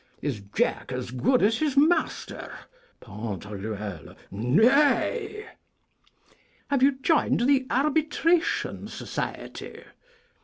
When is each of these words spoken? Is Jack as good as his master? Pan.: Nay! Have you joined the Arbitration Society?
Is 0.19 0.41
Jack 0.55 0.91
as 0.91 1.11
good 1.11 1.43
as 1.43 1.59
his 1.59 1.77
master? 1.77 2.51
Pan.: 3.01 3.39
Nay! 4.31 5.45
Have 6.71 6.81
you 6.81 6.93
joined 7.03 7.41
the 7.41 7.67
Arbitration 7.69 8.87
Society? 8.87 9.83